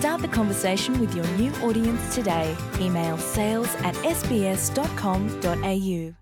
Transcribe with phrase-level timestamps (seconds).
[0.00, 2.46] Start the conversation with your new audience today.
[2.84, 6.12] Email sales at sbs.com.au.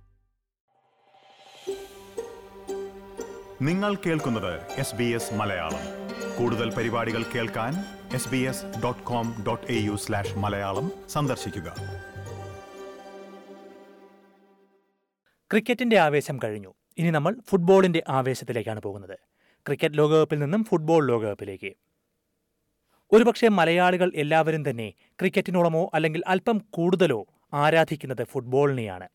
[3.62, 5.80] നിങ്ങൾ കേൾക്കുന്നത് S B S Malayalam.
[6.38, 7.72] കൂടുതൽ പരിപാടികൾ കേൾക്കാൻ
[8.14, 11.74] S B S dot com dot A U slash Malayalam സന്ദർശിക്കുക.
[15.50, 16.74] ക്രിക്കറ്റിന്റെ ആവേശം കഴിഞ്ഞു.
[16.98, 19.18] ഇനി നമ്മൾ ഫുട്ബോളിന്റെ ആവേശത്തിലേക്കാണ് പോകുന്നത്.
[19.66, 21.87] ക്രിക്കറ്റ് ലോകകപ്പിൽ നിന്നും ഫുട്ബോൾ ലോകകപ്പിലേക്ക്.
[23.12, 29.08] ഒരുപക്ഷെ മലയാളികൾ എല്ലാവരും തന്നെ ക്രിക്കറ്റിനോളമോ അല്ലെങ്കിൽ അല്പം കൂടുതലോ ആരാധിക്കുന്നത് ഫുട്ബോളിനെയാണ്.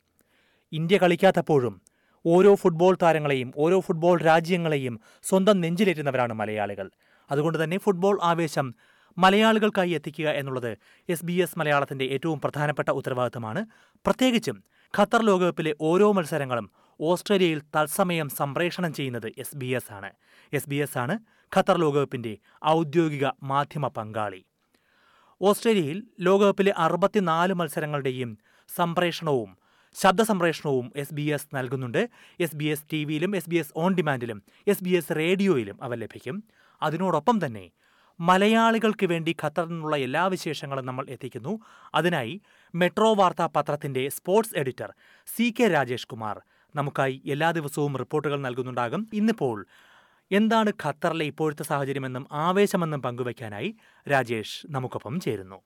[0.71, 1.81] ഇന്ത്യ കളിക്കാത്തപ്പോഴും
[2.25, 6.91] ഓരോ ഫുട്ബോൾ താരങ്ങളെയും ഓരോ ഫുട്ബോൾ രാജ്യങ്ങളെയും സ്വന്തം നെഞ്ചിലേറ്റുന്നവരാണ് മലയാളികൾ.
[7.31, 8.75] അതുകൊണ്ട് തന്നെ ഫുട്ബോൾ ആവേശം
[9.17, 10.77] മലയാളികൾക്കായി എത്തിക്കുക എന്നുള്ളത്
[11.09, 13.65] എസ് ബി എസ് മലയാളത്തിന്റെ ഏറ്റവും പ്രധാനപ്പെട്ട ഉത്തരവാദിത്തമാണ്.
[14.05, 14.63] പ്രത്യേകിച്ചും
[14.99, 20.11] ഖത്തർ ലോകകപ്പിലെ ഓരോ മത്സരങ്ങളും ഓസ്ട്രേലിയയിൽ തത്സമയം സംപ്രേഷണം ചെയ്യുന്നത് എസ് ബി എസ് ആണ്.
[20.53, 21.19] എസ് ബി എസ് ആണ്
[21.57, 22.37] ഖത്തർ ലോകകപ്പിന്റെ
[22.67, 24.45] ഔദ്യോഗിക മാധ്യമ പങ്കാളി.
[25.41, 28.37] ഓസ്ട്രേലിയയിൽ ലോകകപ്പിലെ അറുപത്തിനാല് മത്സരങ്ങളുടെയും
[28.75, 29.57] സംപ്രേഷണവും
[29.93, 32.09] ശബ്ദ സംപ്രേഷണവും എസ് ബി എസ് നൽകുന്നുണ്ട്.
[32.39, 35.95] എസ് ബി എസ് ടി വിയിലും എസ് ബി എസ് ഓൺ ഡിമാൻഡിലും എസ് ബി എസ് റേഡിയോയിലും അവ
[35.95, 36.43] ലഭിക്കും.
[36.81, 37.69] അതിനോടൊപ്പം തന്നെ
[38.19, 41.59] മലയാളികൾക്ക് വേണ്ടി ഖത്തറിൽ നിന്നുള്ള എല്ലാ വിശേഷങ്ങളും നമ്മൾ എത്തിക്കുന്നു.
[41.95, 42.41] അതിനായി
[42.75, 44.93] മെട്രോ വാർത്താ പത്രത്തിന്റെ sports editor
[45.35, 46.41] C K Rajesh Kumar
[46.75, 49.09] നമുക്കായി എല്ലാ ദിവസവും റിപ്പോർട്ടുകൾ നൽകുന്നുണ്ടാകും.
[49.13, 49.67] ഇന്നിപ്പോൾ
[50.31, 53.75] എന്താണ് ഖത്തറിലെ ഇപ്പോഴത്തെ സാഹചര്യമെന്നും ആവേശമെന്നും പങ്കുവയ്ക്കാനായി
[54.11, 55.61] രാജേഷ് നമുക്കൊപ്പം ചേരുന്നു.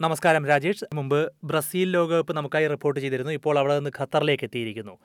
[0.00, 0.84] നമസ്കാരം രാജേഷ്.
[0.94, 3.32] മുമ്പ് ബ്രസീൽ ലോകകപ്പ് നമുക്കായി റിപ്പോർട്ട് ചെയ്തിരുന്നു.
[3.32, 4.98] ഇപ്പോൾ അവിടെ നിന്ന് ഖത്തറിലേക്ക് എത്തിയിരിക്കുന്നു.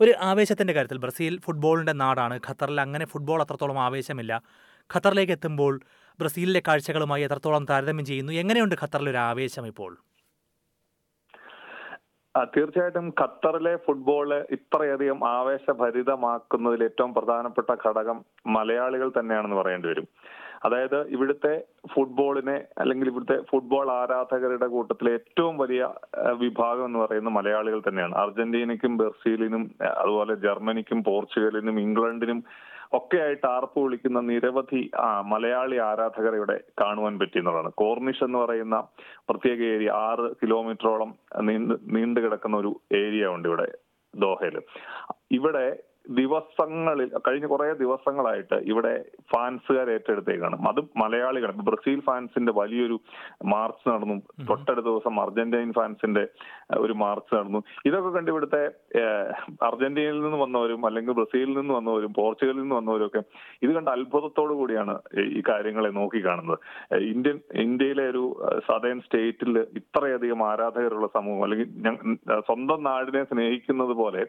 [0.00, 2.40] ഒരു ആവേശത്തിന്റെ കാര്യത്തിൽ ബ്രസീൽ ഫുട്ബോളിന്റെ നാടാണ്.
[2.48, 4.42] ഖത്തറിൽ അങ്ങനെ ഫുട്ബോൾ അത്രത്തോളം ആവേശമില്ല.
[4.94, 5.80] ഖത്തറിലേക്ക് എത്തുമ്പോൾ
[6.20, 8.32] ബ്രസീലിലെ കാഴ്ചകളുമായി എത്രത്തോളം താരതമ്യം ചെയ്യുന്നു?
[8.32, 10.04] എങ്ങനെയുണ്ട് ഖത്തറിലൊരു ആവേശം ഇപ്പോൾ?
[12.54, 20.08] തീർച്ചയായിട്ടും ഖത്തറിലെ ഫുട്ബോൾ ഇത്രയധികം ആവേശഭരിതമാക്കുന്നതിൽ ഏറ്റവും പ്രധാനപ്പെട്ട ഘടകം മലയാളികൾ തന്നെയാണെന്ന് പറയേണ്ടി വരും.
[20.66, 25.82] അതായത് ഇവിടുത്തെ ഫുട്ബോളിനെ അല്ലെങ്കിൽ ഇവിടുത്തെ ഫുട്ബോൾ ആരാധകരുടെ കൂട്ടത്തിലെ ഏറ്റവും വലിയ
[26.42, 28.14] വിഭാഗം എന്ന് പറയുന്നത് മലയാളികൾ തന്നെയാണ്.
[28.14, 29.64] അർജന്റീനയ്ക്കും ബ്രസീലിനും
[30.00, 32.40] അതുപോലെ ജർമ്മനിക്കും പോർച്ചുഗലിനും ഇംഗ്ലണ്ടിനും
[32.94, 34.80] ഒക്കെ ആയിട്ട് ആർപ്പ് വിളിക്കുന്ന നിരവധി
[35.24, 38.76] മലയാളി ആരാധകരെ ഇവിടെ കാണുവാൻ പറ്റി എന്നുള്ളതാണ് കോർണിഷ് എന്ന് പറയുന്ന
[39.28, 41.10] പ്രത്യേക ഏരിയ ആറ് കിലോമീറ്ററോളം
[41.40, 43.68] നീണ്ട് നീണ്ടു കിടക്കുന്ന ഒരു ഏരിയ ഉണ്ട് ഇവിടെ
[44.14, 44.56] ദോഹയിൽ
[45.30, 45.66] ഇവിടെ
[46.10, 49.04] ദിവസങ്ങളിൽ കഴിഞ്ഞ കുറെ ദിവസങ്ങളായിട്ട് ഇവിടെ
[49.34, 50.68] ഫാൻസുകാർ ഏറ്റെടുത്തേക്കാണ്.
[50.68, 53.00] അത് മലയാളികൾ ബ്രസീൽ ഫാൻസിന്റെ വലിയൊരു
[53.44, 54.14] മാർച്ച് നടന്നു.
[54.44, 56.26] തൊട്ടടുത്ത ദിവസം അർജന്റീൻ ഫാൻസിന്റെ
[56.78, 57.62] ഒരു മാർച്ച് നടന്നു.
[57.86, 58.62] ഇതൊക്കെ കണ്ട് ഇവിടുത്തെ
[59.62, 63.22] അർജന്റീനയിൽ നിന്ന് വന്നവരും അല്ലെങ്കിൽ ബ്രസീലിൽ നിന്ന് വന്നവരും പോർച്ചുഗലിൽ നിന്ന് വന്നവരും ഒക്കെ
[63.62, 66.58] ഇത് കണ്ട് അത്ഭുതത്തോടു കൂടിയാണ് ഈ- ഈ കാര്യങ്ങളെ നോക്കി കാണുന്നത്
[66.96, 68.24] ഇന്ത്യൻ ഇന്ത്യയിലെ ഒരു
[68.58, 71.68] സദേൺ സ്റ്റേറ്റിൽ ഇത്രയധികം ആരാധകരുള്ള സമൂഹം അല്ലെങ്കിൽ
[72.40, 74.26] സ്വന്തം നാടിനെ സ്നേഹിക്കുന്നത് പോലെ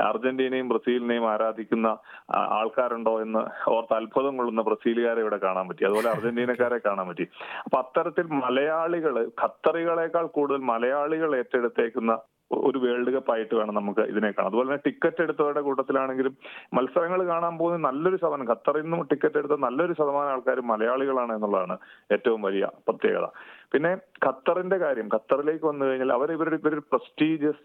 [0.00, 1.88] അർജന്റീനയും ബ്രസീലിനെയും ആരാധിക്കുന്ന
[2.30, 5.84] ആ, ആൾക്കാരുണ്ടോ എന്ന് ഓർത്ത് അത്ഭുതം കൊള്ളുന്ന ബ്രസീലുകാരെ ഇവിടെ കാണാൻ പറ്റി.
[5.84, 7.26] അതുപോലെ അർജന്റീനക്കാരെ കാണാൻ പറ്റി.
[7.64, 12.12] അപ്പൊ അത്തരത്തിൽ മലയാളികൾ ഖത്തറികളെക്കാൾ കൂടുതൽ മലയാളികൾ ഏറ്റെടുത്തേക്കുന്ന
[12.60, 16.34] ഒരു വേൾഡ് കപ്പ് ആയിട്ട് വേണം നമുക്ക് ഇതിനെ കാണാം അതുപോലെ തന്നെ ടിക്കറ്റ് എടുത്തവരുടെ കൂട്ടത്തിലാണെങ്കിലും
[16.76, 21.76] മത്സരങ്ങൾ കാണാൻ പോകുന്ന നല്ലൊരു ശതമാനം ഖത്തറിൽ നിന്നും ടിക്കറ്റ് എടുത്ത നല്ലൊരു ശതമാനം ആൾക്കാർ മലയാളികളാണ് എന്നുള്ളതാണ്
[22.10, 23.28] ഏറ്റവും വലിയ പ്രത്യേകത.
[23.72, 23.92] പിന്നെ
[24.26, 27.64] ഖത്തറിന്റെ കാര്യം ഖത്തറിലേക്ക് വന്നു കഴിഞ്ഞാൽ അവർ ഇവരുടെ ഇവരൊരു പ്രസ്റ്റീജിയസ്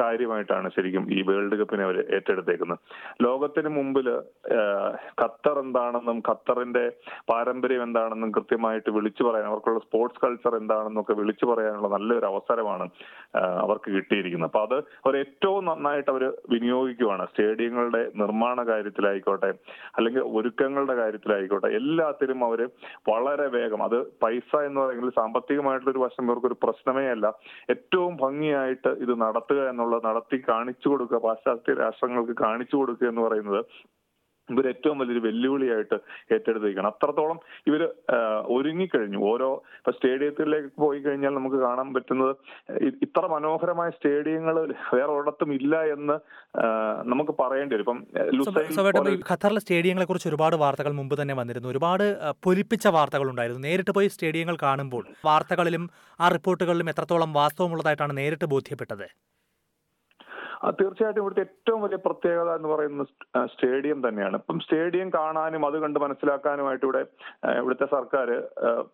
[0.00, 2.80] കാര്യമായിട്ടാണ് ശരിക്കും ഈ വേൾഡ് കപ്പിനെ അവർ ഏറ്റെടുത്തേക്കുന്നത്.
[3.26, 4.08] ലോകത്തിന് മുമ്പിൽ
[5.20, 6.84] ഖത്തർ എന്താണെന്നും ഖത്തറിന്റെ
[7.30, 12.86] പാരമ്പര്യം എന്താണെന്നും കൃത്യമായിട്ട് വിളിച്ചു പറയാൻ അവർക്കുള്ള സ്പോർട്സ് കൾച്ചർ എന്താണെന്നും ഒക്കെ വിളിച്ചു പറയാനുള്ള നല്ലൊരു അവസരമാണ്
[13.64, 14.50] അവർക്ക് കിട്ടിയിരിക്കുന്നത്.
[14.50, 16.24] അപ്പൊ അത് അവർ ഏറ്റവും നന്നായിട്ട് അവർ
[16.54, 17.26] വിനിയോഗിക്കുവാണ്.
[17.32, 19.52] സ്റ്റേഡിയങ്ങളുടെ നിർമ്മാണ കാര്യത്തിലായിക്കോട്ടെ
[19.96, 22.62] അല്ലെങ്കിൽ ഒരുക്കങ്ങളുടെ കാര്യത്തിലായിക്കോട്ടെ എല്ലാത്തിലും അവർ
[23.12, 27.26] വളരെ വേഗം അത് പൈസ എന്ന് പറയുന്നത് സാമ്പത്തികമായിട്ടുള്ള ഒരു വശം ഇവർക്ക് ഒരു പ്രശ്നമേ അല്ല
[27.74, 33.60] ഏറ്റവും ഭംഗിയായിട്ട് ഇത് നടത്തുക എന്നുള്ള നടത്തി കാണിച്ചു കൊടുക്കുക പാശ്ചാത്യ രാഷ്ട്രങ്ങൾക്ക് കാണിച്ചു കൊടുക്കുക എന്ന് പറയുന്നത്
[34.52, 35.96] ഇവർ ഏറ്റവും വലിയൊരു വെല്ലുവിളിയായിട്ട്
[36.34, 37.38] ഏറ്റെടുത്തിരിക്കണം അത്രത്തോളം
[37.70, 37.82] ഇവർ
[38.56, 39.20] ഒരുങ്ങിക്കഴിഞ്ഞു.
[39.32, 39.48] ഓരോ
[39.78, 42.32] ഇപ്പൊ സ്റ്റേഡിയത്തിലേക്ക് പോയി കഴിഞ്ഞാൽ നമുക്ക് കാണാൻ പറ്റുന്നത്
[43.06, 44.58] ഇത്ര മനോഹരമായ സ്റ്റേഡിയങ്ങൾ
[44.96, 46.16] വേറെ ഒരിടത്തും ഇല്ല എന്ന്
[47.12, 47.84] നമുക്ക് പറയേണ്ടി വരും.
[47.84, 48.00] ഇപ്പം
[49.30, 51.68] ഖത്തറിലെ സ്റ്റേഡിയങ്ങളെ കുറിച്ച് ഒരുപാട് വാർത്തകൾ മുമ്പ് തന്നെ വന്നിരുന്നു.
[51.74, 52.06] ഒരുപാട്
[52.46, 53.62] പൊലിപ്പിച്ച വാർത്തകൾ ഉണ്ടായിരുന്നു.
[53.68, 55.84] നേരിട്ട് പോയി സ്റ്റേഡിയങ്ങൾ കാണുമ്പോൾ വാർത്തകളിലും
[56.20, 59.06] ആ റിപ്പോർട്ടുകളിലും എത്രത്തോളം വാസ്തവമുള്ളതായിട്ടാണ് നേരിട്ട് ബോധ്യപ്പെട്ടത്?
[60.78, 63.08] തീർച്ചയായിട്ടും ഇവിടുത്തെ ഏറ്റവും വലിയ പ്രത്യേകത എന്ന് പറയുന്നത്
[63.52, 64.36] സ്റ്റേഡിയം തന്നെയാണ്.
[64.36, 67.02] ഇപ്പം സ്റ്റേഡിയം കാണാനും അത് കണ്ട് മനസ്സിലാക്കാനുമായിട്ട് ഇവിടെ
[67.60, 68.28] ഇവിടുത്തെ സർക്കാർ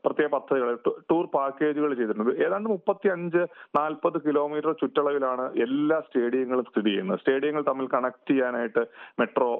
[0.04, 0.68] പ്രത്യേക പദ്ധതികൾ
[1.10, 2.34] ടൂർ പാക്കേജുകൾ ചെയ്തിട്ടുണ്ട്.
[2.46, 3.42] ഏതാണ്ട് മുപ്പത്തി അഞ്ച്
[3.78, 7.20] നാൽപ്പത് കിലോമീറ്റർ ചുറ്റളവിലാണ് എല്ലാ സ്റ്റേഡിയങ്ങളും സ്ഥിതി ചെയ്യുന്നത്.
[7.20, 8.84] സ്റ്റേഡിയങ്ങൾ തമ്മിൽ കണക്ട് ചെയ്യാനായിട്ട്
[9.22, 9.50] മെട്രോ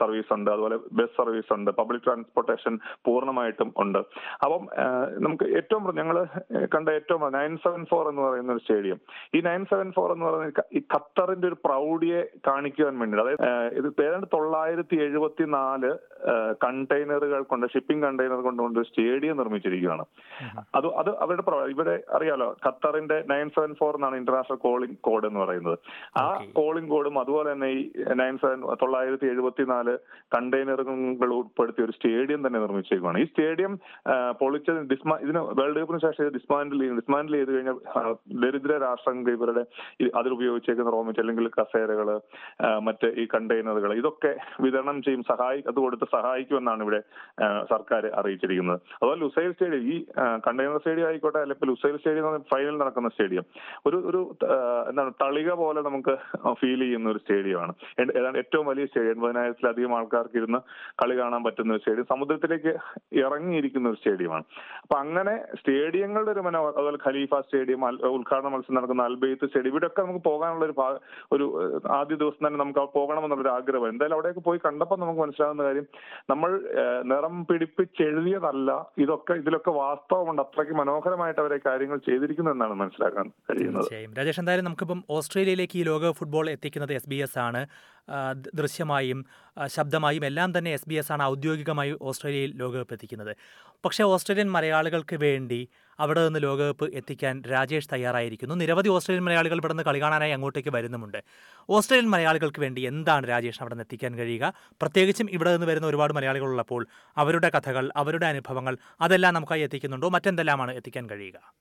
[0.00, 2.78] സർവീസ് ഉണ്ട് അതുപോലെ ബസ് സർവീസ് ഉണ്ട് പബ്ലിക് ട്രാൻസ്പോർട്ടേഷൻ
[3.08, 4.00] പൂർണമായിട്ടും ഉണ്ട്.
[4.44, 4.62] അപ്പം
[5.26, 6.26] നമുക്ക് ഏറ്റവും ഞങ്ങൾ
[6.76, 9.00] കണ്ട ഏറ്റവും നയൻ സെവൻ ഫോർ എന്ന് പറയുന്ന ഒരു സ്റ്റേഡിയം.
[9.36, 13.42] ഈ നയൻ സെവൻ ഫോർ എന്ന് പറയുന്ന ഈ ഈ ഖത്തറിന്റെ ഒരു പ്രൗഢിയെ കാണിക്കുവാൻ വേണ്ടി അതായത്
[13.78, 15.90] ഇത് ഏതാണ്ട് തൊള്ളായിരത്തി എഴുപത്തി നാല്
[16.64, 20.04] കണ്ടെയ്നറുകൾ കൊണ്ട് ഷിപ്പിംഗ് കണ്ടെയ്നർ കൊണ്ടുകൊണ്ട് ഒരു സ്റ്റേഡിയം നിർമ്മിച്ചിരിക്കുകയാണ്.
[20.78, 21.44] അത് അത് അവരുടെ
[21.74, 25.78] ഇവിടെ അറിയാലോ ഖത്തറിന്റെ നയൻ സെവൻ ഫോർ എന്നാണ് ഇന്റർനാഷണൽ കോളിംഗ് കോഡ് എന്ന് പറയുന്നത്.
[26.22, 26.26] ആ
[26.60, 27.80] കോളിംഗ് കോഡും അതുപോലെ തന്നെ ഈ
[28.22, 29.94] നയൻ സെവൻ തൊള്ളായിരത്തി എഴുപത്തി നാല്
[30.36, 33.74] കണ്ടെയ്നറുകൾ ഉൾപ്പെടുത്തിയ ഒരു സ്റ്റേഡിയം തന്നെ നിർമ്മിച്ചേക്കുവാണ് ഈ സ്റ്റേഡിയം
[34.42, 37.78] പൊളിച്ചത് ഡിസ്മാ ഇതിന് വേൾഡ് കപ്പിന് ശേഷം ഡിസ്മാൻഡിൽ ഡിസ്മാൻഡിൽ ചെയ്ത് കഴിഞ്ഞാൽ
[38.44, 39.64] ദരിദ്ര രാഷ്ട്രങ്ങൾ ഇവരുടെ
[40.20, 42.08] അതിൽ ഉപയോഗിച്ചേക്കുന്ന റോ മെറ്റീരിയൽ അല്ലെങ്കിൽ കസേരകൾ
[42.86, 44.32] മറ്റ് ഈ കണ്ടെയ്നറുകൾ ഇതൊക്കെ
[44.64, 47.00] വിതരണം ചെയ്യും സഹായി അത് കൊടുത്ത് സഹായിക്കുമെന്നാണ് ഇവിടെ
[47.72, 48.78] സർക്കാർ അറിയിച്ചിരിക്കുന്നത്.
[48.98, 49.96] അതുപോലെ ലുസൈൽ സ്റ്റേഡിയം ഈ
[50.46, 53.44] കണ്ടെയ്നർ സ്റ്റേഡിയം ആയിക്കോട്ടെ അല്ലെങ്കിൽ ലുസൈൽ സ്റ്റേഡിയം ഫൈനൽ നടക്കുന്ന സ്റ്റേഡിയം
[53.86, 54.20] ഒരു ഒരു
[54.88, 56.14] എന്താണ് തളിക പോലെ നമുക്ക്
[56.60, 57.74] ഫീൽ ചെയ്യുന്ന ഒരു സ്റ്റേഡിയമാണ്
[58.18, 60.60] ഏതാണ്ട് ഏറ്റവും വലിയ സ്റ്റേഡിയം എൺപതിനായിരത്തിലധികം ആൾക്കാർക്ക് ഇരുന്ന്
[61.02, 62.74] കളി കാണാൻ പറ്റുന്ന ഒരു സ്റ്റേഡിയം സമുദ്രത്തിലേക്ക്
[63.22, 64.44] ഇറങ്ങിയിരിക്കുന്ന ഒരു സ്റ്റേഡിയമാണ്
[64.82, 67.80] അപ്പൊ അങ്ങനെ സ്റ്റേഡിയങ്ങളുടെ ഒരു മനോഹർ അതുപോലെ ഖലീഫ സ്റ്റേഡിയം
[68.16, 70.74] ഉദ്ഘാടന മത്സരം നടക്കുന്ന അൽബെയ്ത്ത് സ്റ്റേഡിയം ഇവിടെയൊക്കെ നമുക്ക് പോകാനുള്ള ഒരു
[71.32, 71.44] ഒരു
[71.98, 73.88] ആദ്യ ദിവസം തന്നെ നമുക്ക് പോകണം പോകണമെന്നുള്ളൊരു ആഗ്രഹം.
[73.88, 75.86] എന്തായാലും അവിടെയൊക്കെ പോയി കണ്ടപ്പോൾ നമുക്ക് മനസ്സിലാകുന്ന കാര്യം
[76.30, 76.50] നമ്മൾ
[77.12, 80.42] നിറം പിടിപ്പിച്ചെഴുതിയതല്ല ഇതൊക്കെ ഇതിലൊക്കെ വാസ്തവമുണ്ട്.
[80.42, 83.90] അത്രയ്ക്ക് മനോഹരമായിട്ട് അവരെ കാര്യങ്ങൾ ചെയ്തിരിക്കുന്നു എന്നാണ് മനസ്സിലാക്കാൻ കഴിയുന്നത്.
[84.18, 87.62] രാജേഷ് എന്തായാലും നമുക്കിപ്പം ഓസ്ട്രേലിയയിലേക്ക് ഈ ലോക ഫുട്ബോൾ എത്തിക്കുന്നത് എസ് ബി എസ് ആണ്.
[88.58, 89.18] ദൃശ്യമായും
[89.74, 93.32] ശബ്ദമായും എല്ലാം തന്നെ എസ് ബി എസ് ആണ് ഔദ്യോഗികമായി ഓസ്ട്രേലിയയിൽ ലോകകപ്പ് എത്തിക്കുന്നത്.
[93.84, 95.60] പക്ഷേ ഓസ്ട്രേലിയൻ മലയാളികൾക്ക് വേണ്ടി
[96.00, 98.54] അവിടെ നിന്ന് ലോകകപ്പ് എത്തിക്കാൻ രാജേഷ് തയ്യാറായിരിക്കുന്നു.
[98.54, 101.24] നിരവധി ഓസ്ട്രേലിയൻ മലയാളികൾ ഇവിടെ നിന്ന് കളി കാണാനായി അങ്ങോട്ടേക്ക് വരുന്നുമുണ്ട്.
[101.70, 104.52] ഓസ്ട്രേലിയൻ മലയാളികൾക്ക് വേണ്ടി എന്താണ് രാജേഷ് അവിടെ നിന്ന് എത്തിക്കാൻ കഴിയുക?
[104.82, 106.86] പ്രത്യേകിച്ചും ഇവിടെ നിന്ന് വരുന്ന ഒരുപാട് മലയാളികൾ ഉള്ളപ്പോൾ
[107.16, 110.08] അവരുടെ കഥകൾ അവരുടെ അനുഭവങ്ങൾ അതെല്ലാം നമുക്കായി എത്തിക്കുന്നുണ്ടോ?
[110.08, 111.52] മറ്റെന്തെല്ലാമാണ് എത്തിക്കാൻ കഴിയുക?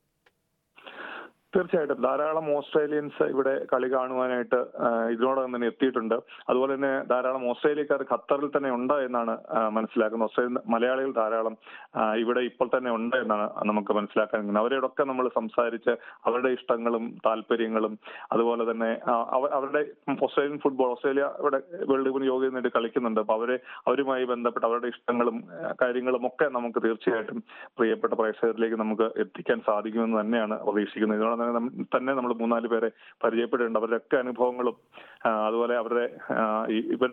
[1.56, 2.00] തീർച്ചയായിട്ടും.
[2.06, 4.60] ധാരാളം ഓസ്ട്രേലിയൻസ് ഇവിടെ കളി കാണുവാനായിട്ട്
[5.14, 6.16] ഇതിനോടകം തന്നെ എത്തിയിട്ടുണ്ട്.
[6.50, 9.34] അതുപോലെ തന്നെ ധാരാളം ഓസ്ട്രേലിയക്കാർ ഖത്തറിൽ തന്നെ ഉണ്ട് എന്നാണ്
[9.78, 10.28] മനസ്സിലാക്കുന്നത്.
[10.30, 11.56] ഓസ്ട്രേലിയൻ മലയാളികൾ ധാരാളം
[12.24, 14.48] ഇവിടെ ഇപ്പോൾ തന്നെ ഉണ്ട് എന്നാണ് നമുക്ക് മനസ്സിലാക്കാൻ.
[14.64, 15.96] അവരോടൊക്കെ നമ്മൾ സംസാരിച്ച്
[16.28, 17.94] അവരുടെ ഇഷ്ടങ്ങളും താല്പര്യങ്ങളും
[18.36, 18.92] അതുപോലെ തന്നെ
[19.58, 19.82] അവരുടെ
[20.28, 21.62] ഓസ്ട്രേലിയൻ ഫുട്ബോൾ ഓസ്ട്രേലിയ ഇവിടെ
[21.92, 23.22] വേൾഡ് കപ്പിന് യോഗ്യത നേടി കളിക്കുന്നുണ്ട്.
[23.26, 25.38] അപ്പൊ അവരെ അവരുമായി ബന്ധപ്പെട്ട് അവരുടെ ഇഷ്ടങ്ങളും
[25.84, 27.40] കാര്യങ്ങളും ഒക്കെ നമുക്ക് തീർച്ചയായിട്ടും
[27.80, 31.20] പ്രിയപ്പെട്ട പ്രേക്ഷകരിലേക്ക് നമുക്ക് എത്തിക്കാൻ സാധിക്കുമെന്ന് തന്നെയാണ് പ്രതീക്ഷിക്കുന്നത്.
[31.20, 32.90] ഇതിനോട് തന്നെ തന്നെ നമ്മൾ മൂന്നാൽ പേരെ
[33.24, 34.78] പരിചയപ്പെട്ടിട്ടുണ്ട് അവരുടെ ഒക്കെ അനുഭവങ്ങളും
[35.48, 36.06] അതുപോലെ അവരുടെ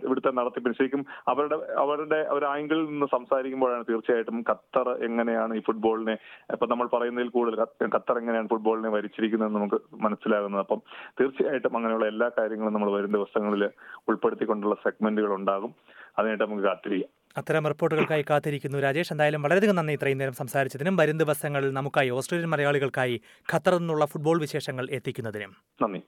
[0.09, 1.03] ഇവിടുത്തെ നടത്തിപ്പിന് ശരിക്കും
[1.33, 6.17] അവരുടെ അവരുടെ ഒരു ആംഗിളിൽ നിന്ന് സംസാരിക്കുമ്പോഴാണ് തീർച്ചയായിട്ടും ഖത്തർ എങ്ങനെയാണ് ഈ ഫുട്ബോളിനെ
[6.55, 7.61] ഇപ്പൊ നമ്മൾ പറയുന്നതിൽ കൂടുതൽ
[7.97, 10.61] ഖത്തർ എങ്ങനെയാണ് ഫുട്ബോളിനെ വരിച്ചിരിക്കുന്നത് നമുക്ക് മനസ്സിലാകുന്നത്.
[10.61, 10.83] അപ്പം
[11.21, 13.65] തീർച്ചയായിട്ടും അങ്ങനെയുള്ള എല്ലാ കാര്യങ്ങളും നമ്മൾ വരും ദിവസങ്ങളിൽ
[14.09, 15.73] ഉൾപ്പെടുത്തിക്കൊണ്ടുള്ള സെഗ്മെന്റുകൾ ഉണ്ടാകും.
[16.19, 17.18] അതിനായിട്ട് നമുക്ക് കാത്തിരിക്കാം.
[17.38, 18.79] അത്തരം റിപ്പോർട്ടുകൾക്കായി കാത്തിരിക്കുന്നു.
[18.79, 20.96] രാജേഷ് എന്തായാലും വളരെയധികം നന്ദി ഇത്രയും നേരം സംസാരിച്ചതിനും.
[20.96, 23.20] വരും ദിവസങ്ങളിൽ നമുക്കായി ഓസ്ട്രേലിയൻ മലയാളികൾക്കായി
[23.52, 25.56] ഖത്തറിൽ നിന്നുള്ള ഫുട്ബോൾ വിശേഷങ്ങൾ എത്തിക്കുന്നതിനും.
[25.82, 26.02] നന്ദി.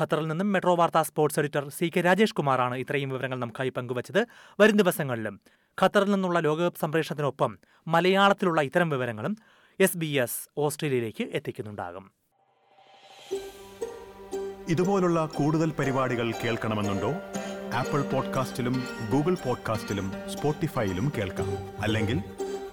[0.00, 4.26] ഖത്തറിൽ നിന്നും മെട്രോ വാർത്താ sports editor C K Rajesh കുമാറാണ് ഇത്രയും വിവരങ്ങൾ നമുക്കായി പങ്കുവച്ചത്.
[4.60, 5.40] വരും ദിവസങ്ങളിലും
[5.82, 9.36] ഖത്തറിൽ നിന്നുള്ള ലോകകപ്പ് സംപ്രേഷണത്തിനൊപ്പം മലയാളത്തിലുള്ള ഇത്തരം വിവരങ്ങളും
[9.80, 12.10] എസ് ബി എസ് ഓസ്ട്രേലിയയിലേക്ക് എത്തിക്കുന്നുണ്ടാകും.
[14.68, 17.12] ഇതുപോലുള്ള കൂടുതൽ പരിപാടികൾ കേൾക്കണമെന്നുണ്ടോ?
[17.73, 21.49] ആപ്പിൾ പോഡ്കാസ്റ്റിലും ഗൂഗിൾ പോഡ്കാസ്റ്റിലും സ്പോട്ടിഫൈയിലും കേൾക്കാം
[21.81, 22.19] അല്ലെങ്കിൽ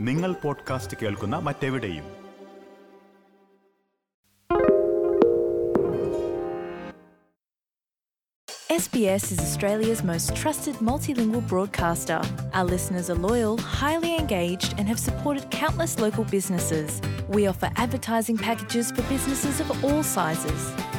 [0.00, 2.22] നിങ്ങൾ പോഡ്കാസ്റ്റ് കേൾക്കുന്ന മറ്റെവിടെയും
[8.70, 12.22] SBS is Australia's most trusted multilingual broadcaster.
[12.54, 17.02] Our listeners are loyal, highly engaged, and have supported countless local businesses.
[17.28, 20.62] We offer advertising packages for businesses of all sizes.